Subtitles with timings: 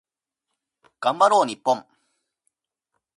[0.99, 1.85] 頑張ろう日本